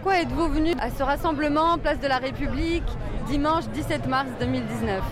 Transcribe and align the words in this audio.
Pourquoi 0.00 0.20
êtes-vous 0.20 0.48
venu 0.48 0.74
à 0.78 0.90
ce 0.90 1.02
rassemblement 1.02 1.76
Place 1.76 1.98
de 1.98 2.06
la 2.06 2.18
République 2.18 2.84
dimanche 3.26 3.64
17 3.74 4.06
mars 4.06 4.28
2019 4.38 5.02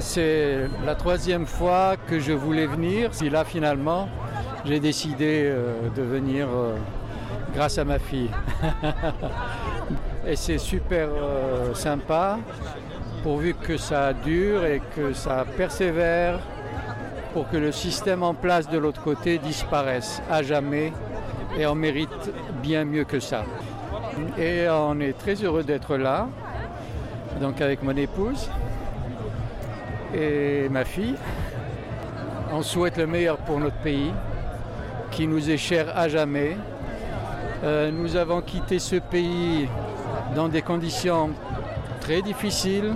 C'est 0.00 0.68
la 0.84 0.94
troisième 0.94 1.46
fois 1.46 1.94
que 1.96 2.20
je 2.20 2.32
voulais 2.32 2.66
venir. 2.66 3.14
Si 3.14 3.30
là 3.30 3.46
finalement 3.46 4.06
j'ai 4.66 4.80
décidé 4.80 5.44
euh, 5.46 5.88
de 5.96 6.02
venir 6.02 6.46
euh, 6.50 6.74
grâce 7.54 7.78
à 7.78 7.86
ma 7.86 7.98
fille. 7.98 8.28
et 10.26 10.36
c'est 10.36 10.58
super 10.58 11.08
euh, 11.08 11.72
sympa 11.72 12.38
pourvu 13.22 13.54
que 13.54 13.78
ça 13.78 14.12
dure 14.12 14.66
et 14.66 14.82
que 14.94 15.14
ça 15.14 15.46
persévère 15.56 16.38
pour 17.32 17.48
que 17.48 17.56
le 17.56 17.72
système 17.72 18.22
en 18.22 18.34
place 18.34 18.68
de 18.68 18.76
l'autre 18.76 19.02
côté 19.02 19.38
disparaisse 19.38 20.20
à 20.30 20.42
jamais 20.42 20.92
et 21.58 21.64
on 21.66 21.74
mérite 21.74 22.10
bien 22.62 22.84
mieux 22.84 23.04
que 23.04 23.20
ça. 23.20 23.44
Et 24.38 24.66
on 24.68 25.00
est 25.00 25.16
très 25.18 25.34
heureux 25.34 25.62
d'être 25.62 25.96
là, 25.96 26.28
donc 27.40 27.60
avec 27.60 27.82
mon 27.82 27.96
épouse 27.96 28.48
et 30.14 30.68
ma 30.70 30.84
fille. 30.84 31.16
On 32.52 32.62
souhaite 32.62 32.96
le 32.96 33.06
meilleur 33.06 33.38
pour 33.38 33.58
notre 33.58 33.76
pays, 33.76 34.12
qui 35.10 35.26
nous 35.26 35.50
est 35.50 35.56
cher 35.56 35.96
à 35.96 36.08
jamais. 36.08 36.56
Euh, 37.64 37.90
nous 37.90 38.16
avons 38.16 38.40
quitté 38.40 38.78
ce 38.78 38.96
pays 38.96 39.68
dans 40.34 40.48
des 40.48 40.62
conditions 40.62 41.30
très 42.00 42.22
difficiles. 42.22 42.94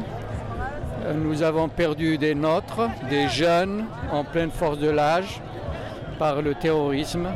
Euh, 1.07 1.15
nous 1.15 1.43
avons 1.43 1.69
perdu 1.69 2.19
des 2.19 2.35
nôtres, 2.35 2.89
des 3.09 3.29
jeunes 3.29 3.85
en 4.13 4.25
pleine 4.25 4.51
force 4.51 4.79
de 4.79 4.91
l'âge 4.91 5.41
par 6.19 6.43
le 6.43 6.55
terrorisme. 6.55 7.29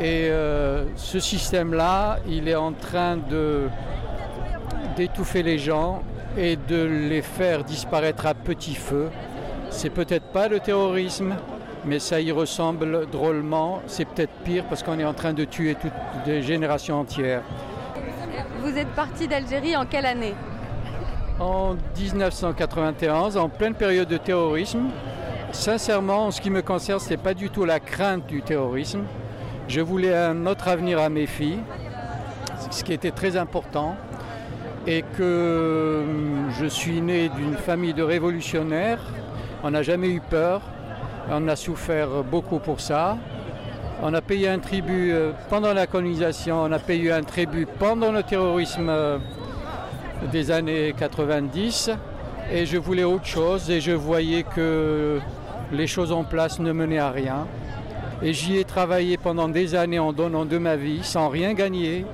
Et 0.00 0.30
euh, 0.30 0.84
ce 0.96 1.20
système-là, 1.20 2.20
il 2.26 2.48
est 2.48 2.54
en 2.54 2.72
train 2.72 3.18
de 3.18 3.68
d'étouffer 4.96 5.42
les 5.42 5.58
gens 5.58 6.02
et 6.38 6.56
de 6.56 6.82
les 6.82 7.22
faire 7.22 7.64
disparaître 7.64 8.26
à 8.26 8.34
petit 8.34 8.74
feu. 8.74 9.10
C'est 9.68 9.90
peut-être 9.90 10.26
pas 10.32 10.48
le 10.48 10.58
terrorisme, 10.58 11.36
mais 11.84 11.98
ça 11.98 12.20
y 12.20 12.32
ressemble 12.32 13.08
drôlement. 13.10 13.82
C'est 13.86 14.06
peut-être 14.06 14.32
pire 14.42 14.64
parce 14.64 14.82
qu'on 14.82 14.98
est 14.98 15.04
en 15.04 15.14
train 15.14 15.34
de 15.34 15.44
tuer 15.44 15.74
toutes 15.74 15.92
des 16.24 16.42
générations 16.42 17.00
entières. 17.00 17.42
Vous 18.62 18.76
êtes 18.76 18.88
parti 18.88 19.28
d'Algérie 19.28 19.76
en 19.76 19.84
quelle 19.84 20.06
année 20.06 20.34
En 21.38 21.76
1991, 21.96 23.36
en 23.36 23.48
pleine 23.48 23.74
période 23.74 24.08
de 24.08 24.16
terrorisme. 24.16 24.88
Sincèrement, 25.52 26.26
en 26.26 26.30
ce 26.30 26.40
qui 26.40 26.50
me 26.50 26.62
concerne, 26.62 27.00
ce 27.00 27.10
n'est 27.10 27.16
pas 27.16 27.34
du 27.34 27.50
tout 27.50 27.64
la 27.64 27.80
crainte 27.80 28.26
du 28.26 28.40
terrorisme. 28.42 29.04
Je 29.70 29.80
voulais 29.80 30.12
un 30.12 30.46
autre 30.46 30.66
avenir 30.66 30.98
à 30.98 31.08
mes 31.08 31.26
filles, 31.26 31.60
ce 32.72 32.82
qui 32.82 32.92
était 32.92 33.12
très 33.12 33.36
important, 33.36 33.94
et 34.84 35.04
que 35.16 36.02
hum, 36.02 36.50
je 36.58 36.66
suis 36.66 37.00
né 37.00 37.28
d'une 37.28 37.54
famille 37.54 37.94
de 37.94 38.02
révolutionnaires. 38.02 38.98
On 39.62 39.70
n'a 39.70 39.84
jamais 39.84 40.08
eu 40.08 40.20
peur, 40.20 40.60
on 41.30 41.46
a 41.46 41.54
souffert 41.54 42.24
beaucoup 42.24 42.58
pour 42.58 42.80
ça. 42.80 43.16
On 44.02 44.12
a 44.12 44.20
payé 44.20 44.48
un 44.48 44.58
tribut 44.58 45.12
euh, 45.12 45.30
pendant 45.48 45.72
la 45.72 45.86
colonisation, 45.86 46.62
on 46.62 46.72
a 46.72 46.80
payé 46.80 47.12
un 47.12 47.22
tribut 47.22 47.68
pendant 47.78 48.10
le 48.10 48.24
terrorisme 48.24 48.88
euh, 48.88 49.18
des 50.32 50.50
années 50.50 50.96
90 50.98 51.92
et 52.52 52.66
je 52.66 52.76
voulais 52.76 53.04
autre 53.04 53.26
chose 53.26 53.70
et 53.70 53.80
je 53.80 53.92
voyais 53.92 54.42
que 54.42 55.20
les 55.70 55.86
choses 55.86 56.10
en 56.10 56.24
place 56.24 56.58
ne 56.58 56.72
menaient 56.72 56.98
à 56.98 57.12
rien. 57.12 57.46
Et 58.22 58.34
j'y 58.34 58.58
ai 58.58 58.64
travaillé 58.64 59.16
pendant 59.16 59.48
des 59.48 59.74
années 59.74 59.98
en 59.98 60.12
donnant 60.12 60.44
de 60.44 60.58
ma 60.58 60.76
vie 60.76 61.00
sans 61.02 61.30
rien 61.30 61.54
gagner. 61.54 62.04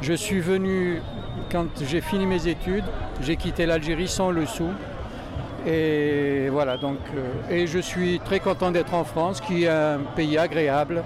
Je 0.00 0.12
suis 0.12 0.40
venu, 0.40 1.02
quand 1.50 1.66
j'ai 1.84 2.00
fini 2.00 2.24
mes 2.24 2.46
études, 2.46 2.84
j'ai 3.20 3.34
quitté 3.34 3.66
l'Algérie 3.66 4.06
sans 4.06 4.30
le 4.30 4.46
sou. 4.46 4.68
Et 5.66 6.48
voilà, 6.50 6.76
donc, 6.76 6.98
euh, 7.14 7.54
et 7.54 7.66
je 7.66 7.80
suis 7.80 8.20
très 8.20 8.38
content 8.38 8.70
d'être 8.70 8.94
en 8.94 9.04
France, 9.04 9.40
qui 9.40 9.64
est 9.64 9.68
un 9.68 9.98
pays 10.14 10.38
agréable 10.38 11.02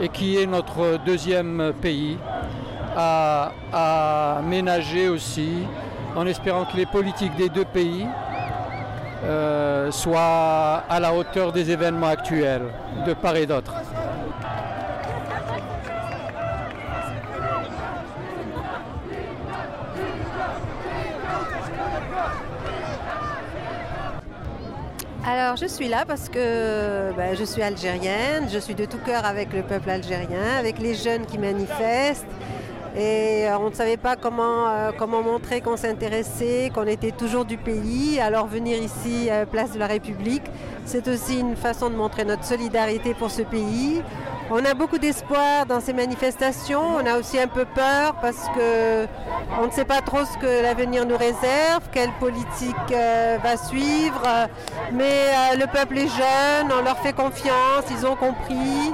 et 0.00 0.08
qui 0.08 0.38
est 0.38 0.46
notre 0.46 0.98
deuxième 1.04 1.72
pays 1.82 2.16
à, 2.96 3.52
à 3.72 4.40
ménager 4.42 5.08
aussi, 5.08 5.50
en 6.14 6.26
espérant 6.26 6.64
que 6.64 6.76
les 6.76 6.86
politiques 6.86 7.34
des 7.36 7.48
deux 7.48 7.64
pays 7.64 8.06
euh, 9.24 9.90
soient 9.90 10.84
à 10.88 11.00
la 11.00 11.14
hauteur 11.14 11.52
des 11.52 11.70
événements 11.70 12.08
actuels, 12.08 12.68
de 13.06 13.14
part 13.14 13.36
et 13.36 13.46
d'autre. 13.46 13.74
Alors 25.26 25.56
je 25.56 25.66
suis 25.66 25.88
là 25.88 26.04
parce 26.06 26.28
que 26.28 27.10
ben, 27.16 27.34
je 27.34 27.44
suis 27.44 27.62
algérienne, 27.62 28.46
je 28.52 28.58
suis 28.58 28.74
de 28.74 28.84
tout 28.84 28.98
cœur 28.98 29.24
avec 29.24 29.54
le 29.54 29.62
peuple 29.62 29.88
algérien, 29.88 30.58
avec 30.58 30.78
les 30.78 30.94
jeunes 30.94 31.24
qui 31.24 31.38
manifestent. 31.38 32.26
Et 32.96 33.48
euh, 33.48 33.58
on 33.58 33.70
ne 33.70 33.74
savait 33.74 33.96
pas 33.96 34.14
comment, 34.14 34.68
euh, 34.68 34.92
comment 34.96 35.20
montrer 35.22 35.60
qu'on 35.60 35.76
s'intéressait, 35.76 36.70
qu'on 36.72 36.86
était 36.86 37.10
toujours 37.10 37.44
du 37.44 37.56
pays. 37.56 38.20
Alors 38.20 38.46
venir 38.46 38.78
ici, 38.80 39.28
à 39.30 39.46
Place 39.46 39.72
de 39.72 39.80
la 39.80 39.88
République, 39.88 40.44
c'est 40.84 41.08
aussi 41.08 41.40
une 41.40 41.56
façon 41.56 41.90
de 41.90 41.96
montrer 41.96 42.24
notre 42.24 42.44
solidarité 42.44 43.14
pour 43.14 43.32
ce 43.32 43.42
pays. 43.42 44.00
On 44.50 44.62
a 44.64 44.74
beaucoup 44.74 44.98
d'espoir 44.98 45.64
dans 45.66 45.80
ces 45.80 45.94
manifestations. 45.94 46.96
On 46.96 47.06
a 47.06 47.18
aussi 47.18 47.38
un 47.38 47.48
peu 47.48 47.64
peur 47.64 48.14
parce 48.20 48.48
que 48.54 49.06
on 49.58 49.66
ne 49.66 49.70
sait 49.70 49.86
pas 49.86 50.02
trop 50.02 50.24
ce 50.24 50.36
que 50.38 50.62
l'avenir 50.62 51.06
nous 51.06 51.16
réserve, 51.16 51.82
quelle 51.92 52.12
politique 52.20 52.76
euh, 52.92 53.38
va 53.42 53.56
suivre. 53.56 54.22
Mais 54.92 55.30
euh, 55.30 55.56
le 55.56 55.66
peuple 55.66 55.98
est 55.98 56.08
jeune, 56.08 56.70
on 56.78 56.82
leur 56.82 56.98
fait 56.98 57.14
confiance, 57.14 57.84
ils 57.90 58.06
ont 58.06 58.16
compris. 58.16 58.92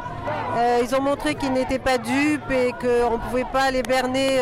Euh, 0.57 0.81
ils 0.83 0.95
ont 0.95 1.03
montré 1.03 1.35
qu'ils 1.35 1.53
n'étaient 1.53 1.79
pas 1.79 1.99
dupes 1.99 2.51
et 2.51 2.73
qu'on 2.81 3.17
ne 3.17 3.23
pouvait 3.29 3.47
pas 3.53 3.71
les 3.71 3.83
berner 3.83 4.39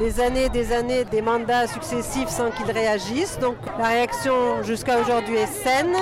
des 0.00 0.18
années, 0.18 0.48
des 0.48 0.72
années, 0.72 1.04
des 1.04 1.20
mandats 1.20 1.66
successifs 1.66 2.30
sans 2.30 2.50
qu'ils 2.50 2.70
réagissent. 2.70 3.38
Donc 3.38 3.56
la 3.78 3.88
réaction 3.88 4.62
jusqu'à 4.62 4.98
aujourd'hui 4.98 5.36
est 5.36 5.62
saine. 5.62 5.94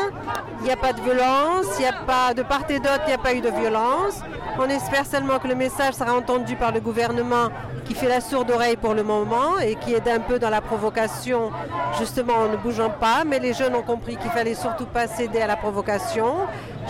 Il 0.60 0.64
n'y 0.64 0.70
a 0.70 0.76
pas 0.76 0.92
de 0.92 1.00
violence, 1.00 1.66
il 1.80 1.84
a 1.84 1.92
pas 2.06 2.32
de 2.32 2.42
part 2.42 2.62
et 2.70 2.78
d'autre, 2.78 3.02
il 3.06 3.08
n'y 3.08 3.14
a 3.14 3.18
pas 3.18 3.34
eu 3.34 3.40
de 3.40 3.50
violence. 3.50 4.20
On 4.56 4.68
espère 4.68 5.04
seulement 5.04 5.40
que 5.40 5.48
le 5.48 5.56
message 5.56 5.94
sera 5.94 6.14
entendu 6.14 6.54
par 6.54 6.70
le 6.72 6.80
gouvernement 6.80 7.48
qui 7.86 7.94
fait 7.94 8.08
la 8.08 8.20
sourde 8.20 8.50
oreille 8.52 8.76
pour 8.76 8.94
le 8.94 9.02
moment 9.02 9.58
et 9.58 9.74
qui 9.74 9.94
aide 9.94 10.08
un 10.08 10.20
peu 10.20 10.38
dans 10.38 10.50
la 10.50 10.60
provocation, 10.60 11.50
justement 11.98 12.34
en 12.34 12.48
ne 12.48 12.56
bougeant 12.56 12.90
pas. 12.90 13.24
Mais 13.26 13.40
les 13.40 13.52
jeunes 13.52 13.74
ont 13.74 13.82
compris 13.82 14.16
qu'il 14.16 14.30
fallait 14.30 14.54
surtout 14.54 14.86
pas 14.86 15.08
céder 15.08 15.40
à 15.40 15.48
la 15.48 15.56
provocation. 15.56 16.34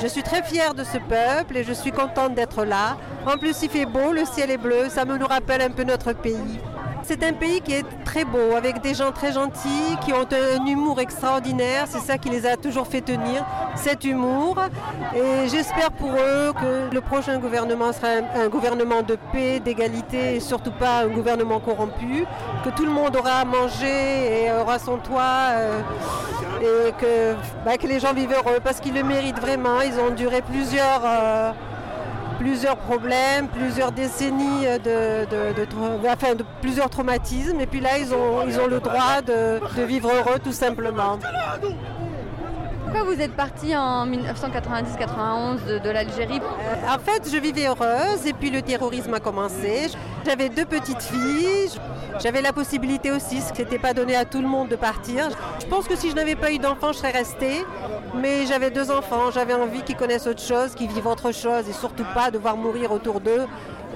Je 0.03 0.07
suis 0.07 0.23
très 0.23 0.43
fière 0.43 0.75
de 0.75 0.85
ce 0.85 0.99
peuple 0.99 1.57
et 1.57 1.65
je 1.65 1.73
suis 1.73 1.93
contente 1.93 2.35
d'être 2.35 2.65
là. 2.65 2.99
En 3.27 3.39
plus, 3.39 3.63
il 3.63 3.71
fait 3.71 3.87
beau, 3.87 4.13
le 4.13 4.27
ciel 4.27 4.51
est 4.51 4.59
bleu, 4.59 4.91
ça 4.91 5.07
nous 5.07 5.27
rappelle 5.27 5.63
un 5.63 5.71
peu 5.71 5.85
notre 5.85 6.13
pays. 6.13 6.61
C'est 7.09 7.25
un 7.25 7.33
pays 7.33 7.63
qui 7.63 7.73
est 7.73 7.87
très 8.05 8.27
beau, 8.27 8.55
avec 8.55 8.83
des 8.83 8.93
gens 8.93 9.13
très 9.13 9.33
gentils, 9.33 9.97
qui 10.05 10.13
ont 10.13 10.29
un 10.31 10.67
humour 10.67 11.01
extraordinaire. 11.01 11.87
C'est 11.89 12.01
ça 12.01 12.19
qui 12.19 12.29
les 12.29 12.45
a 12.45 12.59
toujours 12.59 12.87
fait 12.87 13.01
tenir, 13.01 13.47
cet 13.77 14.05
humour. 14.05 14.59
Et 15.17 15.49
j'espère 15.49 15.91
pour 15.93 16.11
eux 16.11 16.53
que 16.53 16.95
le 16.95 17.01
prochain 17.01 17.39
gouvernement 17.39 17.95
sera 17.95 18.09
un, 18.35 18.49
gouvernement 18.51 19.01
de 19.01 19.17
paix, 19.33 19.59
d'égalité 19.59 20.37
et 20.37 20.41
surtout 20.41 20.71
pas 20.71 21.05
un 21.05 21.09
gouvernement 21.09 21.61
corrompu. 21.61 22.27
Que 22.63 22.69
tout 22.69 22.85
le 22.85 22.93
monde 22.93 23.17
aura 23.17 23.41
à 23.41 23.45
manger 23.47 24.45
et 24.45 24.53
aura 24.53 24.79
son 24.79 24.99
toit. 24.99 25.53
Euh, 25.53 25.81
et 26.61 26.93
que, 27.01 27.35
bah, 27.65 27.79
que, 27.79 27.87
les 27.87 28.01
gens 28.01 28.13
vivent 28.13 28.35
heureux 28.35 28.59
parce 28.63 28.81
qu'ils 28.81 28.95
le 28.95 29.03
méritent 29.03 29.41
vraiment. 29.41 29.81
Ils 29.81 29.99
ont 29.99 30.11
duré 30.11 30.43
plusieurs... 30.43 31.01
Euh, 31.07 31.53
plusieurs 32.39 32.77
problèmes, 32.77 33.49
plusieurs 33.49 33.93
décennies 33.93 34.67
de, 34.85 35.25
de, 35.27 36.45
plusieurs 36.61 36.91
traumatismes. 36.91 37.61
Et 37.61 37.67
puis 37.67 37.81
là, 37.81 37.99
ils 37.99 38.15
ont, 38.15 38.47
ils 38.47 38.59
ont 38.61 38.67
le 38.67 38.81
droit 38.81 39.21
de, 39.23 39.61
vivre 39.85 40.11
heureux 40.11 40.39
tout 40.43 40.53
simplement. 40.53 41.19
Pourquoi 42.85 43.05
vous 43.05 43.21
êtes 43.21 43.37
parti 43.37 43.77
en 43.77 44.07
1990-91 44.07 45.83
de, 45.83 45.91
l'Algérie 45.91 46.41
euh, 46.41 46.95
En 46.95 46.99
fait, 46.99 47.31
je 47.31 47.37
vivais 47.37 47.67
heureuse 47.67 48.27
et 48.27 48.33
puis 48.33 48.51
le 48.51 48.63
terrorisme 48.63 49.13
a 49.13 49.21
commencé. 49.21 49.89
J'avais 50.25 50.49
deux 50.49 50.65
petites 50.65 51.03
filles. 51.03 51.69
J'avais 52.21 52.43
la 52.43 52.53
possibilité 52.53 53.13
aussi, 53.13 53.41
ce 53.41 53.53
qui 53.53 53.63
n'était 53.63 53.79
pas 53.79 53.95
donné 53.95 54.17
à 54.17 54.25
tout 54.25 54.41
le 54.41 54.49
monde, 54.49 54.69
de 54.69 54.77
partir. 54.77 55.29
Je 55.61 55.67
pense 55.67 55.87
que 55.87 55.95
si 55.95 56.11
je 56.11 56.17
n'avais 56.17 56.35
pas 56.35 56.51
eu 56.51 56.59
d'enfants, 56.59 56.93
je 56.93 56.99
serais 56.99 57.13
restée. 57.13 57.65
Mais 58.17 58.47
j'avais 58.47 58.71
deux 58.71 58.91
enfants, 58.91 59.31
j'avais 59.33 59.55
envie 59.55 59.83
qu'ils 59.83 59.97
connaissent 59.97 60.27
autre 60.27 60.43
chose, 60.43 60.75
qu'ils 60.75 60.89
vivent 60.89 61.07
autre 61.07 61.33
chose 61.33 61.69
et 61.69 61.73
surtout 61.73 62.05
pas 62.15 62.31
devoir 62.31 62.57
mourir 62.57 62.91
autour 62.91 63.21
d'eux. 63.21 63.47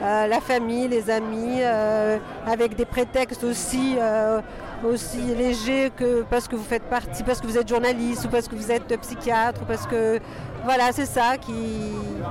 Euh, 0.02 0.26
la 0.26 0.40
famille, 0.40 0.88
les 0.88 1.10
amis, 1.10 1.58
euh, 1.60 2.18
avec 2.46 2.76
des 2.76 2.84
prétextes 2.84 3.44
aussi, 3.44 3.96
euh, 3.98 4.40
aussi 4.84 5.20
légers 5.20 5.92
que 5.96 6.22
parce 6.28 6.48
que 6.48 6.56
vous 6.56 6.64
faites 6.64 6.82
partie, 6.84 7.22
parce 7.22 7.40
que 7.40 7.46
vous 7.46 7.58
êtes 7.58 7.68
journaliste 7.68 8.24
ou 8.24 8.28
parce 8.28 8.48
que 8.48 8.54
vous 8.54 8.70
êtes 8.70 9.00
psychiatre 9.00 9.62
ou 9.62 9.64
parce 9.64 9.86
que 9.86 10.18
voilà, 10.64 10.92
c'est 10.92 11.06
ça 11.06 11.38
qui, 11.38 11.54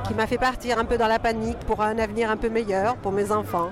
qui 0.07 0.13
m'a 0.13 0.27
fait 0.27 0.37
partir 0.37 0.79
un 0.79 0.85
peu 0.85 0.97
dans 0.97 1.07
la 1.07 1.19
panique 1.19 1.59
pour 1.59 1.81
un 1.81 1.97
avenir 1.97 2.29
un 2.29 2.37
peu 2.37 2.49
meilleur 2.49 2.95
pour 2.97 3.11
mes 3.11 3.31
enfants. 3.31 3.71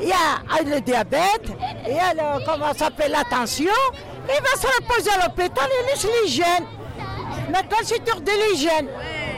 Il 0.00 0.08
y 0.08 0.12
a 0.12 0.62
le 0.64 0.80
diabète, 0.80 1.52
il 1.86 1.94
y 1.94 1.98
a 1.98 2.14
le, 2.14 2.44
comment 2.44 2.72
s'appelle, 2.74 3.12
la 3.12 3.24
tension. 3.24 3.70
Il 4.28 4.42
va 4.42 4.60
se 4.60 4.66
reposer 4.66 5.10
à 5.10 5.26
l'hôpital, 5.26 5.68
il 5.82 5.86
laisse 5.86 6.06
l'hygiène. 6.22 6.64
Maintenant, 7.50 7.78
c'est 7.82 8.04
tour 8.04 8.20
de 8.20 8.30
l'hygiène. 8.30 8.88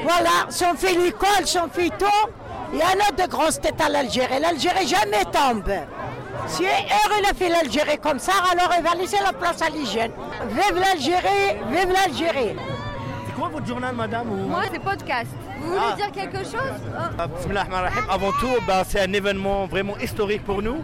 Voilà, 0.02 0.46
si 0.50 0.64
on 0.64 0.74
fait 0.74 0.94
l'école, 0.94 1.46
si 1.46 1.58
on 1.58 1.68
fait 1.68 1.90
tout, 1.98 2.28
il 2.72 2.78
y 2.78 2.82
en 2.82 2.86
a 2.86 3.10
de 3.12 3.30
grosses 3.30 3.60
têtes 3.60 3.80
à 3.80 3.88
l'Algérie. 3.88 4.40
L'Algérie 4.40 4.86
jamais 4.86 5.24
tombe. 5.32 5.72
Si 6.46 6.64
Heure, 6.64 7.18
il 7.18 7.26
a 7.26 7.34
fait 7.34 7.48
l'Algérie 7.48 7.98
comme 7.98 8.18
ça, 8.18 8.32
alors 8.50 8.72
il 8.76 8.82
va 8.82 8.94
laisser 8.94 9.18
la 9.24 9.32
place 9.32 9.62
à 9.62 9.68
l'hygiène. 9.68 10.12
Vive 10.48 10.78
l'Algérie, 10.78 11.56
vive 11.70 11.92
l'Algérie. 11.92 12.56
C'est 13.26 13.34
quoi 13.34 13.48
votre 13.48 13.66
journal, 13.66 13.94
madame 13.94 14.30
ou... 14.30 14.48
Moi, 14.48 14.62
c'est 14.72 14.80
podcast. 14.80 15.28
Vous 15.62 15.68
voulez 15.68 15.80
Ah. 15.92 15.96
dire 15.96 16.10
quelque 16.12 16.38
chose 16.38 16.54
Oh. 16.86 16.98
Ah, 17.18 17.26
Bismillah 17.26 17.60
ar-Rahman 17.62 17.84
ar-Rahim. 17.84 18.04
Avant 18.10 18.32
tout, 18.32 18.54
ben, 18.66 18.82
c'est 18.86 19.00
un 19.00 19.12
événement 19.12 19.66
vraiment 19.66 19.96
historique 19.98 20.44
pour 20.44 20.62
nous. 20.62 20.82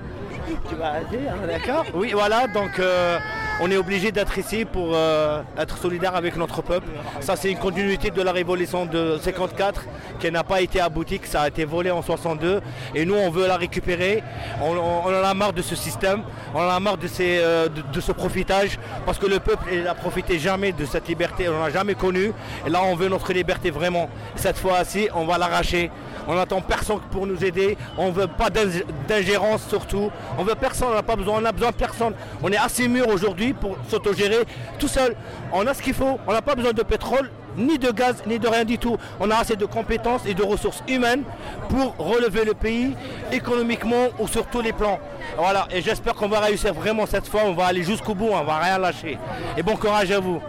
Tu 0.69 0.75
vas 0.77 1.01
dire, 1.11 1.35
d'accord? 1.47 1.85
Oui, 1.95 2.13
voilà, 2.13 2.47
donc 2.47 2.79
euh, 2.79 3.19
on 3.61 3.71
est 3.71 3.77
obligé 3.77 4.13
d'être 4.13 4.39
ici 4.39 4.65
pour 4.65 4.91
euh, 4.95 5.43
être 5.59 5.79
solidaire 5.79 6.15
avec 6.15 6.37
notre 6.37 6.63
peuple. 6.63 6.87
Ça, 7.21 7.35
c'est 7.37 7.51
une 7.51 7.59
continuité 7.59 8.11
de 8.11 8.23
la 8.23 8.31
révolution 8.33 8.87
de 8.87 9.19
54 9.21 9.85
qui 10.21 10.31
n'a 10.31 10.45
pas 10.45 10.61
été 10.61 10.81
aboutie, 10.81 11.21
ça 11.25 11.43
a 11.43 11.49
été 11.49 11.65
volé 11.65 11.91
en 11.91 12.01
62. 12.03 12.61
Et 12.95 13.05
nous, 13.05 13.15
on 13.17 13.31
veut 13.31 13.47
la 13.49 13.57
récupérer. 13.57 14.23
On, 14.63 14.77
on- 14.77 15.03
on 15.07 15.21
en 15.21 15.25
a 15.25 15.35
marre 15.35 15.53
de 15.53 15.63
ce 15.63 15.75
système, 15.75 16.23
on 16.55 16.59
en 16.61 16.69
a 16.69 16.79
marre 16.81 16.99
de, 16.99 17.09
euh, 17.21 17.69
de, 17.69 18.01
ce 18.01 18.13
profitage, 18.13 18.79
parce 19.07 19.19
que 19.19 19.27
le 19.27 19.39
peuple 19.41 19.75
n'a 19.83 19.95
profité 19.95 20.39
jamais 20.39 20.73
de 20.73 20.85
cette 20.85 21.09
liberté, 21.09 21.49
on 21.49 21.61
n'a 21.61 21.71
jamais 21.71 21.95
connu. 21.95 22.33
Et 22.67 22.71
là, 22.71 22.81
on 22.85 22.95
veut 22.95 23.09
notre 23.09 23.33
liberté 23.33 23.71
vraiment. 23.71 24.09
Cette 24.37 24.59
fois-ci, 24.59 25.09
on 25.15 25.25
va 25.25 25.37
l'arracher. 25.39 25.91
On 26.29 26.35
n'attend 26.35 26.61
personne 26.61 27.01
pour 27.11 27.27
nous 27.27 27.43
aider. 27.43 27.77
On 27.97 28.09
ne 28.09 28.13
veut 28.13 28.27
pas 28.27 28.51
d'ing- 28.51 28.85
d'ingérence 29.09 29.67
surtout. 29.67 30.11
On 30.39 30.45
veut 30.45 30.55
personne, 30.55 30.89
on 30.91 30.95
n'a 30.95 31.03
pas 31.03 31.17
besoin 31.17 31.41
de 31.41 31.49
personne. 31.77 32.13
On 32.43 32.53
est 32.53 32.57
assez 32.59 32.87
mûr 32.87 33.09
aujourd'hui 33.09 33.55
pour 33.55 33.77
s'autogérer 33.89 34.45
tout 34.79 34.89
seul. 34.89 35.17
On 35.53 35.67
a 35.67 35.73
ce 35.73 35.81
qu'il 35.83 35.95
faut, 35.95 36.19
on 36.27 36.33
n'a 36.33 36.43
pas 36.43 36.55
besoin 36.55 36.73
de 36.73 36.83
pétrole, 36.83 37.31
ni 37.59 37.79
de 37.79 37.91
gaz, 37.91 38.23
ni 38.27 38.39
de 38.39 38.49
rien 38.49 38.65
du 38.65 38.79
tout. 38.79 38.97
On 39.21 39.31
a 39.31 39.37
assez 39.37 39.57
de 39.57 39.67
compétences 39.67 40.23
et 40.27 40.35
de 40.35 40.43
ressources 40.43 40.83
humaines 40.89 41.25
pour 41.69 41.95
relever 41.99 42.45
le 42.45 42.55
pays 42.55 42.95
économiquement 43.33 44.07
ou 44.19 44.29
sur 44.29 44.47
tous 44.47 44.61
les 44.63 44.73
plans. 44.73 44.99
Voilà, 45.37 45.67
et 45.71 45.83
j'espère 45.83 46.15
qu'on 46.15 46.29
va 46.29 46.41
réussir 46.41 46.73
vraiment 46.73 47.05
cette 47.07 47.29
fois. 47.29 47.43
On 47.45 47.53
va 47.53 47.67
aller 47.67 47.83
jusqu'au 47.83 48.15
bout, 48.15 48.29
on 48.33 48.45
va 48.45 48.59
rien 48.59 48.79
lâcher. 48.79 49.19
Et 49.57 49.63
bon 49.63 49.77
courage 49.77 50.11
à 50.11 50.21
vous. 50.21 50.41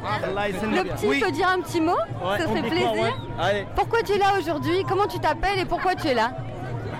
Le 0.63 0.83
petit 0.83 1.19
peut 1.19 1.31
dire 1.31 1.47
un 1.50 1.61
petit 1.61 1.81
mot 1.81 1.97
Ça 2.38 2.45
quoi, 2.45 2.61
plaisir. 2.61 2.91
ouais 2.94 3.13
Allez, 3.39 3.67
Pourquoi 3.75 4.01
tu 4.03 4.13
es 4.13 4.17
là 4.17 4.33
aujourd'hui 4.39 4.83
Comment 4.88 5.07
tu 5.07 5.19
t'appelles 5.19 5.59
et 5.59 5.65
pourquoi 5.65 5.95
tu 5.95 6.07
es 6.07 6.13
là 6.13 6.31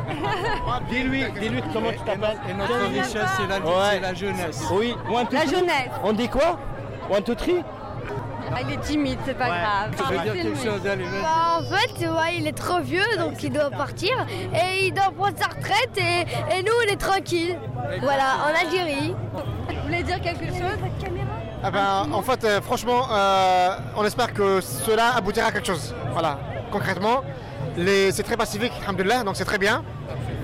dis-lui, 0.90 1.24
dis-lui 1.40 1.62
comment 1.72 1.92
tu 1.92 2.00
t'appelles. 2.00 2.38
Et 2.50 2.54
notre 2.56 2.74
richesse, 2.90 3.30
c'est 3.38 3.48
la, 3.48 3.60
Ouais. 3.60 3.74
c'est 3.94 4.00
la 4.00 4.14
jeunesse. 4.16 4.64
Oui, 4.72 4.96
one, 5.08 5.28
two, 5.28 5.36
La 5.36 5.46
jeunesse. 5.46 5.90
On 6.04 6.14
dit 6.14 6.28
quoi? 6.28 6.58
One, 7.12 7.24
two, 7.24 7.36
three 7.36 7.64
Ah, 8.52 8.60
Il 8.68 8.74
est 8.74 8.82
timide, 8.82 9.20
c'est 9.26 9.38
pas 9.38 9.46
Ouais. 9.50 9.62
grave. 9.62 9.92
Tu 9.98 10.04
veux 10.14 10.20
dire 10.24 10.34
quelque 10.34 10.58
chose 10.64 10.88
Allez. 10.88 11.04
Bah, 11.22 11.60
en 11.60 11.64
fait, 11.64 11.94
tu 12.00 12.08
vois, 12.08 12.30
il 12.32 12.48
est 12.48 12.58
trop 12.58 12.80
vieux, 12.80 13.06
donc 13.18 13.42
il 13.44 13.52
doit 13.52 13.70
partir. 13.70 14.26
Et 14.54 14.88
il 14.88 14.94
doit 14.94 15.12
prendre 15.18 15.38
sa 15.38 15.48
retraite. 15.48 15.98
Et, 15.98 16.58
et 16.58 16.64
nous, 16.64 16.72
on 16.86 16.92
est 16.92 16.98
tranquille. 16.98 17.58
Voilà, 18.02 18.36
en 18.46 18.66
Algérie. 18.66 19.16
Vous 19.34 19.82
voulez 19.86 20.04
dire 20.04 20.22
quelque 20.22 20.46
chose? 20.48 20.78
Ah 21.64 21.72
ben, 21.72 22.08
en 22.14 22.22
fait, 22.22 22.44
euh, 22.46 22.62
franchement, 22.62 23.08
euh, 23.12 23.70
on 23.98 24.06
espère 24.06 24.34
que 24.34 24.62
cela 24.62 25.16
aboutira 25.16 25.48
à 25.48 25.52
quelque 25.52 25.68
chose. 25.68 25.94
Voilà, 26.14 26.40
concrètement, 26.72 27.22
les- 27.76 28.12
c'est 28.14 28.24
très 28.24 28.38
pacifique, 28.38 28.72
alhamdoulilah, 28.86 29.24
donc 29.24 29.36
c'est 29.36 29.44
très 29.46 29.58
bien. 29.58 29.84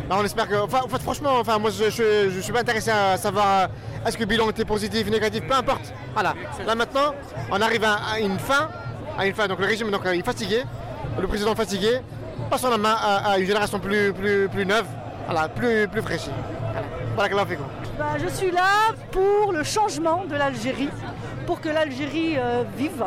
Bah, 0.10 0.18
on 0.20 0.24
espère 0.24 0.48
que, 0.48 0.56
enfin, 0.56 0.82
en 0.84 0.88
fait, 0.88 1.02
franchement, 1.02 1.40
enfin, 1.40 1.58
moi, 1.58 1.72
je, 1.72 1.90
je, 1.90 2.30
je 2.30 2.40
suis 2.40 2.54
pas 2.54 2.60
intéressé 2.62 2.92
à 2.92 3.18
savoir 3.18 3.46
euh, 3.48 4.08
est-ce 4.08 4.16
que 4.16 4.22
le 4.22 4.28
bilan 4.28 4.50
était 4.52 4.66
positif, 4.66 5.10
négatif, 5.10 5.42
peu 5.48 5.56
importe. 5.56 5.92
Voilà. 6.14 6.36
Là 6.66 6.76
maintenant, 6.76 7.16
on 7.52 7.60
arrive 7.60 7.84
à, 7.84 8.20
une 8.20 8.38
fin, 8.38 8.70
à 9.18 9.26
une 9.26 9.34
fin. 9.34 9.48
Donc 9.48 9.60
le 9.60 9.66
régime, 9.66 9.90
donc, 9.90 10.06
euh, 10.06 10.12
est 10.12 10.24
fatigué, 10.24 10.64
le 11.20 11.28
président 11.28 11.56
fatigué. 11.56 12.02
Passons 12.52 12.70
la 12.70 12.78
main 12.78 12.96
à, 13.02 13.40
une 13.40 13.48
génération 13.48 13.80
plus, 13.80 14.14
plus, 14.14 14.48
plus 14.48 14.66
neuve, 14.66 14.86
voilà, 15.26 15.50
plus, 15.50 15.88
plus 15.88 16.02
fraîchie. 16.02 16.30
Voilà. 17.16 17.30
Voilà 17.30 17.46
fait 17.46 17.56
quoi. 17.56 17.66
Ben, 17.98 18.18
je 18.24 18.28
suis 18.28 18.52
là 18.52 18.94
pour 19.12 19.54
le 19.54 19.64
changement 19.64 20.26
de 20.26 20.36
l'Algérie, 20.36 20.90
pour 21.48 21.62
que 21.62 21.70
l'Algérie 21.70 22.36
euh, 22.38 22.64
vive, 22.78 23.04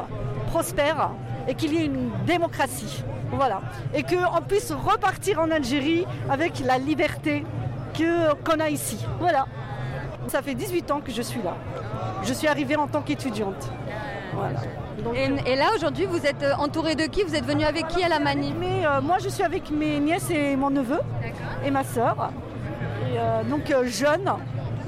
prospère 0.51 1.11
et 1.47 1.55
qu'il 1.55 1.75
y 1.75 1.83
ait 1.83 1.87
une 1.87 2.11
démocratie. 2.27 3.05
Voilà. 3.33 3.61
Et 3.95 4.03
qu'on 4.03 4.41
puisse 4.47 4.73
repartir 4.73 5.41
en 5.41 5.51
Algérie 5.51 6.07
avec 6.31 6.61
la 6.61 6.79
liberté 6.79 7.45
qu'on 7.97 8.61
a 8.61 8.69
ici. 8.69 9.05
Voilà. 9.19 9.47
Ça 10.29 10.43
fait 10.43 10.55
18 10.55 10.91
ans 10.91 11.01
que 11.01 11.11
je 11.11 11.23
suis 11.23 11.43
là. 11.43 11.55
Je 12.23 12.33
suis 12.33 12.47
arrivée 12.47 12.77
en 12.77 12.87
tant 12.87 13.03
qu'étudiante. 13.03 13.71
Voilà. 14.35 14.61
Donc, 15.03 15.15
et, 15.17 15.53
et 15.53 15.57
là, 15.57 15.67
aujourd'hui, 15.75 16.07
vous 16.07 16.27
êtes 16.27 16.43
euh, 16.43 16.55
entouré 16.59 16.95
de 16.95 17.05
qui? 17.05 17.23
Vous 17.23 17.35
êtes 17.35 17.45
venu 17.45 17.65
avec 17.65 17.89
qui 17.89 18.03
à 18.03 18.09
la 18.09 18.19
manif 18.19 18.55
mais, 18.59 18.85
euh, 18.85 19.01
moi, 19.01 19.17
je 19.23 19.29
suis 19.29 19.43
avec 19.43 19.71
mes 19.71 19.99
nièces 20.01 20.31
et 20.31 20.57
mon 20.57 20.71
neveu 20.71 21.01
et 21.65 21.71
ma 21.71 21.85
sœur. 21.85 22.31
Euh, 23.17 23.43
donc 23.45 23.71
euh, 23.71 23.85
jeunes. 23.87 24.31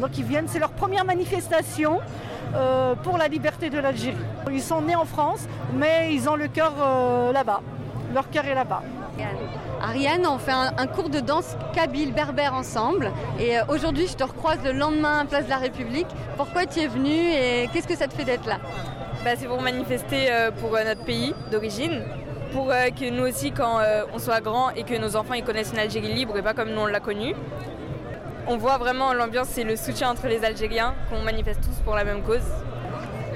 Donc 0.00 0.18
ils 0.18 0.24
viennent, 0.24 0.46
c'est 0.48 0.58
leur 0.58 0.70
première 0.70 1.04
manifestation 1.04 2.00
euh, 2.54 2.94
pour 2.96 3.18
la 3.18 3.28
liberté 3.28 3.70
de 3.70 3.78
l'Algérie. 3.78 4.16
Ils 4.50 4.62
sont 4.62 4.82
nés 4.82 4.96
en 4.96 5.04
France, 5.04 5.46
mais 5.74 6.12
ils 6.14 6.28
ont 6.28 6.36
le 6.36 6.48
cœur 6.48 6.72
euh, 6.80 7.32
là-bas. 7.32 7.60
Leur 8.14 8.28
cœur 8.30 8.44
est 8.46 8.54
là-bas. 8.54 8.82
Ariane, 9.82 10.26
on 10.26 10.38
fait 10.38 10.52
un, 10.52 10.72
un 10.76 10.86
cours 10.86 11.08
de 11.08 11.20
danse 11.20 11.56
kabyle 11.74 12.12
berbère 12.12 12.54
ensemble. 12.54 13.12
Et 13.38 13.58
euh, 13.58 13.62
aujourd'hui, 13.68 14.06
je 14.06 14.14
te 14.14 14.24
recroise 14.24 14.58
le 14.64 14.72
lendemain 14.72 15.20
à 15.20 15.24
Place 15.24 15.44
de 15.44 15.50
la 15.50 15.58
République. 15.58 16.08
Pourquoi 16.36 16.66
tu 16.66 16.80
es 16.80 16.86
venue 16.86 17.10
et 17.10 17.68
qu'est-ce 17.72 17.88
que 17.88 17.96
ça 17.96 18.08
te 18.08 18.14
fait 18.14 18.24
d'être 18.24 18.46
là? 18.46 18.58
Bah, 19.24 19.30
c'est 19.36 19.46
pour 19.46 19.60
manifester 19.60 20.30
euh, 20.30 20.50
pour 20.50 20.74
euh, 20.74 20.84
notre 20.84 21.04
pays 21.04 21.34
d'origine, 21.50 22.02
pour 22.52 22.70
euh, 22.70 22.88
que 22.88 23.10
nous 23.10 23.26
aussi, 23.26 23.52
quand 23.52 23.78
euh, 23.78 24.04
on 24.14 24.18
soit 24.18 24.40
grand 24.40 24.70
et 24.70 24.82
que 24.82 24.94
nos 24.94 25.14
enfants 25.16 25.34
ils 25.34 25.44
connaissent 25.44 25.72
une 25.72 25.78
Algérie 25.78 26.12
libre 26.12 26.36
et 26.36 26.42
pas 26.42 26.54
comme 26.54 26.70
nous 26.70 26.80
on 26.80 26.86
l'a 26.86 27.00
connue, 27.00 27.34
on 28.46 28.56
voit 28.56 28.78
vraiment 28.78 29.12
l'ambiance 29.12 29.56
et 29.58 29.64
le 29.64 29.76
soutien 29.76 30.10
entre 30.10 30.26
les 30.26 30.44
Algériens, 30.44 30.94
qu'on 31.10 31.22
manifeste 31.22 31.60
tous 31.60 31.78
pour 31.84 31.94
la 31.94 32.04
même 32.04 32.22
cause. 32.22 32.42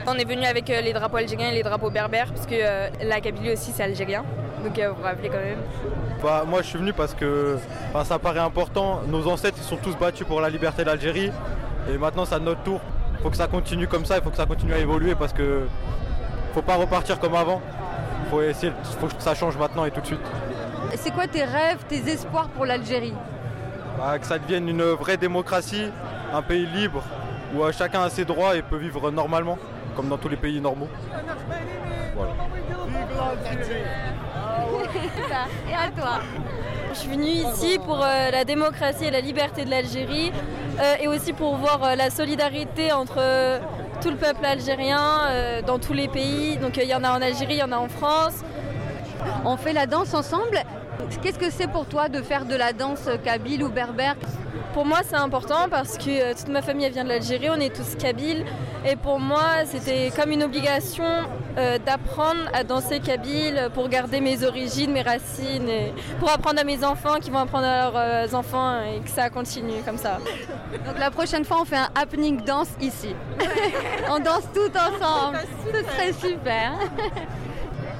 On 0.07 0.15
est 0.15 0.25
venu 0.25 0.45
avec 0.45 0.69
euh, 0.69 0.81
les 0.81 0.93
drapeaux 0.93 1.19
algériens 1.19 1.51
et 1.51 1.55
les 1.55 1.63
drapeaux 1.63 1.91
berbères, 1.91 2.33
parce 2.33 2.47
que 2.47 2.55
euh, 2.55 2.89
la 3.03 3.21
Kabylie 3.21 3.53
aussi 3.53 3.73
c'est 3.73 3.83
algérien, 3.83 4.25
donc 4.65 4.79
euh, 4.79 4.89
vous 4.89 4.97
vous 4.97 5.03
rappelez 5.03 5.29
quand 5.29 5.37
même. 5.37 5.59
Bah, 6.23 6.45
moi 6.47 6.63
je 6.63 6.69
suis 6.69 6.79
venu 6.79 6.93
parce 6.93 7.15
que 7.15 7.59
ça 8.05 8.19
paraît 8.19 8.41
important. 8.41 9.03
Nos 9.07 9.27
ancêtres 9.29 9.59
ils 9.61 9.65
sont 9.65 9.77
tous 9.77 9.97
battus 9.97 10.27
pour 10.27 10.41
la 10.41 10.49
liberté 10.49 10.85
d'Algérie 10.85 11.31
et 11.89 11.99
maintenant 11.99 12.25
c'est 12.25 12.35
à 12.35 12.39
notre 12.41 12.63
tour. 12.63 12.81
Il 13.13 13.23
faut 13.23 13.31
que 13.31 13.37
ça 13.37 13.47
continue 13.47 13.87
comme 13.87 14.05
ça, 14.05 14.17
il 14.17 14.23
faut 14.23 14.31
que 14.31 14.37
ça 14.37 14.47
continue 14.47 14.73
à 14.73 14.79
évoluer 14.79 15.15
parce 15.15 15.33
que 15.33 15.67
faut 16.55 16.63
pas 16.63 16.77
repartir 16.77 17.21
comme 17.21 17.35
avant. 17.35 17.61
Faut 18.31 18.41
essayer, 18.41 18.73
faut 19.01 19.07
que 19.07 19.23
ça 19.23 19.35
change 19.35 19.57
maintenant 19.57 19.85
et 19.85 19.91
tout 19.91 20.01
de 20.01 20.07
suite. 20.07 20.21
C'est 20.97 21.13
quoi 21.13 21.27
tes 21.27 21.45
rêves, 21.45 21.85
tes 21.89 22.09
espoirs 22.11 22.49
pour 22.49 22.65
l'Algérie? 22.65 23.15
Bah, 23.99 24.19
que 24.19 24.27
ça 24.27 24.39
devienne 24.39 24.69
une 24.69 24.83
vraie 24.83 25.17
démocratie, 25.17 25.91
un 26.33 26.43
pays 26.43 26.67
libre 26.67 27.03
où 27.55 27.63
euh, 27.63 27.73
chacun 27.73 28.03
a 28.03 28.11
ses 28.11 28.25
droits 28.25 28.57
et 28.57 28.63
peut 28.63 28.77
vivre 28.77 29.11
normalement, 29.11 29.59
comme 29.95 30.09
dans 30.09 30.19
tous 30.19 30.29
les 30.29 30.37
pays 30.37 30.61
normaux. 30.61 30.89
Voilà. 32.17 32.33
Et 35.69 35.75
à 35.75 35.91
toi 35.91 36.21
Je 36.93 36.99
suis 36.99 37.09
venue 37.09 37.27
ici 37.27 37.79
pour 37.85 38.03
euh, 38.03 38.31
la 38.31 38.45
démocratie 38.45 39.05
et 39.07 39.11
la 39.11 39.21
liberté 39.21 39.65
de 39.65 39.71
l'Algérie 39.71 40.33
euh, 40.81 40.95
et 41.01 41.09
aussi 41.09 41.33
pour 41.33 41.57
voir 41.57 41.83
euh, 41.83 41.95
la 41.97 42.11
solidarité 42.11 42.93
entre 42.93 43.17
euh, 43.19 43.59
tout 44.01 44.11
le 44.11 44.17
peuple 44.17 44.45
algérien 44.45 45.01
euh, 45.29 45.63
dans 45.63 45.79
tous 45.79 45.93
les 45.93 46.09
pays. 46.09 46.57
Donc 46.59 46.79
euh, 46.79 46.83
il 46.83 46.89
y 46.89 46.95
en 46.95 47.05
a 47.05 47.11
en 47.11 47.23
Algérie, 47.23 47.55
il 47.55 47.61
y 47.61 47.63
en 47.63 47.73
a 47.73 47.77
en 47.79 47.89
France. 47.89 48.35
On 49.45 49.57
fait 49.57 49.73
la 49.73 49.87
danse 49.87 50.15
ensemble. 50.15 50.63
Qu'est-ce 51.23 51.39
que 51.39 51.51
c'est 51.51 51.67
pour 51.67 51.87
toi 51.87 52.09
de 52.09 52.23
faire 52.23 52.45
de 52.45 52.55
la 52.55 52.73
danse 52.73 53.09
kabyle 53.25 53.63
ou 53.63 53.69
berbère 53.69 54.17
Pour 54.73 54.85
moi, 54.85 55.01
c'est 55.09 55.17
important 55.17 55.69
parce 55.71 55.99
que 55.99 56.11
euh, 56.11 56.35
toute 56.35 56.49
ma 56.49 56.63
famille 56.63 56.89
vient 56.91 57.05
de 57.05 57.09
l'Algérie, 57.09 57.49
on 57.51 57.61
est 57.61 57.75
tous 57.75 57.97
kabyles. 57.97 58.45
Et 58.87 58.97
pour 58.97 59.19
moi, 59.19 59.65
c'était 59.65 60.11
comme 60.15 60.31
une 60.31 60.43
obligation 60.43 61.05
euh, 61.57 61.79
d'apprendre 61.79 62.41
à 62.53 62.65
danser 62.65 63.01
kabyle 63.01 63.69
pour 63.73 63.89
garder 63.89 64.21
mes 64.21 64.45
origines, 64.45 64.93
mes 64.93 65.03
racines, 65.03 65.69
et 65.69 65.95
pour 66.19 66.31
apprendre 66.31 66.61
à 66.61 66.65
mes 66.65 66.85
enfants 66.85 67.19
qui 67.21 67.31
vont 67.31 67.39
apprendre 67.39 67.67
à 67.67 67.83
leurs 67.83 67.97
euh, 67.97 68.39
enfants 68.39 68.81
et 68.83 69.01
que 69.01 69.11
ça 69.11 69.31
continue 69.31 69.83
comme 69.85 69.99
ça. 69.99 70.19
Donc 70.87 70.99
la 70.99 71.11
prochaine 71.11 71.45
fois, 71.45 71.59
on 71.63 71.65
fait 71.65 71.77
un 71.77 71.89
happening 71.95 72.43
danse 72.45 72.71
ici. 72.81 73.15
on 74.11 74.19
danse 74.19 74.49
tout 74.53 74.71
ensemble. 74.77 75.39
Ce 75.73 75.83
serait 75.83 76.13
super. 76.13 76.73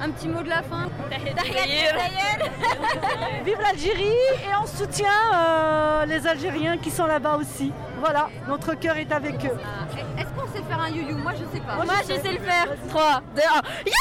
Un 0.01 0.11
petit 0.11 0.27
mot 0.27 0.43
de 0.43 0.49
la 0.49 0.61
fin. 0.61 0.89
Vive 3.45 3.61
l'Algérie 3.61 4.03
et 4.03 4.53
on 4.61 4.67
soutient 4.67 5.07
euh, 5.33 6.05
les 6.05 6.27
Algériens 6.27 6.77
qui 6.77 6.91
sont 6.91 7.05
là-bas 7.05 7.37
aussi. 7.37 7.71
Voilà, 7.99 8.27
notre 8.47 8.73
cœur 8.75 8.97
est 8.97 9.11
avec 9.11 9.43
eux. 9.45 9.57
Eh, 9.93 9.99
est-ce 10.21 10.29
qu'on 10.29 10.47
sait 10.51 10.61
faire 10.67 10.81
un 10.81 10.89
you-you? 10.89 11.17
Moi 11.17 11.33
je 11.33 11.45
sais 11.55 11.63
pas. 11.63 11.75
Moi, 11.75 11.85
je, 12.01 12.13
sais, 12.13 12.31
le 12.31 12.39
faire. 12.39 12.67
3, 12.89 13.21
2, 13.35 13.41
1. 13.41 13.43
Yeah 13.85 13.93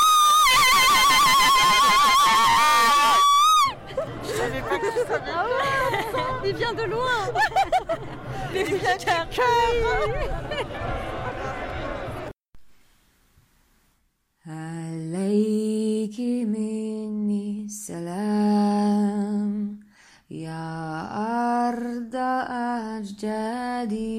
je 4.22 4.28
savais 4.28 4.60
pas 4.62 4.78
que 4.78 4.86
Il 6.48 6.54
vient 6.56 6.72
de 6.74 6.84
loin. 6.84 7.28
Il 8.54 8.64
vient. 8.64 8.78
يا 20.31 21.69
أرض 21.69 22.15
أجدادي 22.95 24.09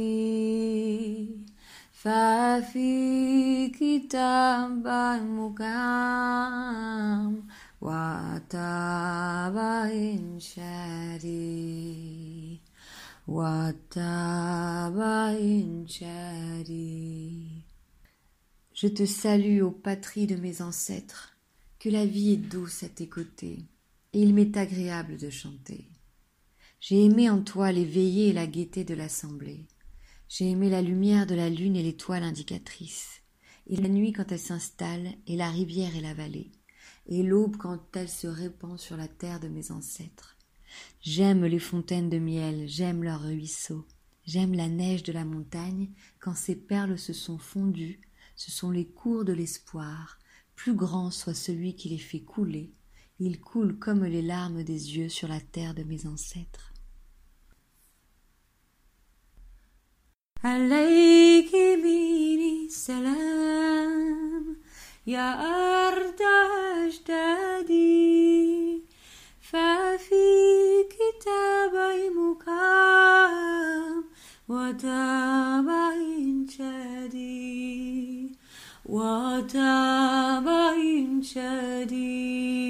ففيك 1.92 3.78
تنبع 4.10 5.16
المقام 5.16 6.62
وتاب 7.80 9.56
إنشادي 10.16 11.40
وتاب 13.28 14.98
إنشادي 15.40 16.80
Je 18.72 18.88
te 18.88 19.04
salue, 19.04 19.60
ô 19.62 19.70
patrie 19.70 20.26
de 20.26 20.36
mes 20.36 20.62
ancêtres, 20.62 21.36
que 21.78 21.90
la 21.90 22.06
vie 22.06 22.32
est 22.32 22.38
douce 22.38 22.82
à 22.82 22.88
tes 22.88 23.10
côtés, 23.10 23.58
et 24.14 24.22
il 24.22 24.32
m'est 24.32 24.56
agréable 24.56 25.18
de 25.18 25.28
chanter. 25.28 25.86
J'ai 26.87 27.03
aimé 27.03 27.31
en 27.31 27.41
toi 27.41 27.71
les 27.71 27.83
veillées 27.83 28.27
et 28.27 28.33
la 28.33 28.45
gaieté 28.45 28.83
de 28.83 28.93
l'assemblée. 28.93 29.65
J'ai 30.29 30.51
aimé 30.51 30.69
la 30.69 30.83
lumière 30.83 31.25
de 31.25 31.33
la 31.33 31.49
lune 31.49 31.75
et 31.75 31.81
l'étoile 31.81 32.21
indicatrice, 32.21 33.23
et 33.65 33.75
la 33.75 33.89
nuit 33.89 34.13
quand 34.13 34.31
elle 34.31 34.37
s'installe, 34.37 35.15
et 35.25 35.35
la 35.35 35.49
rivière 35.49 35.95
et 35.95 36.01
la 36.01 36.13
vallée, 36.13 36.51
et 37.07 37.23
l'aube 37.23 37.57
quand 37.57 37.79
elle 37.95 38.07
se 38.07 38.27
répand 38.27 38.77
sur 38.77 38.97
la 38.97 39.07
terre 39.07 39.39
de 39.39 39.47
mes 39.47 39.71
ancêtres. 39.71 40.37
J'aime 41.01 41.43
les 41.45 41.57
fontaines 41.57 42.11
de 42.11 42.19
miel, 42.19 42.67
j'aime 42.67 43.03
leurs 43.03 43.23
ruisseaux, 43.23 43.87
j'aime 44.23 44.53
la 44.53 44.69
neige 44.69 45.01
de 45.01 45.11
la 45.11 45.25
montagne 45.25 45.89
quand 46.19 46.35
ses 46.35 46.55
perles 46.55 46.99
se 46.99 47.13
sont 47.13 47.39
fondues 47.39 47.99
ce 48.35 48.51
sont 48.51 48.69
les 48.69 48.85
cours 48.85 49.25
de 49.25 49.33
l'espoir, 49.33 50.19
plus 50.55 50.75
grand 50.75 51.09
soit 51.09 51.33
celui 51.33 51.75
qui 51.75 51.89
les 51.89 51.97
fait 51.97 52.21
couler, 52.21 52.73
ils 53.17 53.41
coulent 53.41 53.79
comme 53.79 54.03
les 54.03 54.21
larmes 54.21 54.63
des 54.63 54.97
yeux 54.97 55.09
sur 55.09 55.27
la 55.27 55.39
terre 55.39 55.73
de 55.73 55.81
mes 55.81 56.05
ancêtres. 56.05 56.74
عليك 60.45 61.55
مني 61.55 62.69
سلام 62.69 64.55
يا 65.07 65.29
أرض 65.87 66.21
أجدادي. 66.85 68.05
ففيك 69.41 70.95
تابعي 71.25 72.09
مقام 72.09 74.03
وتابع 74.49 75.95
شديد 76.49 78.35
وتابع 78.85 80.75
شديد 81.21 82.64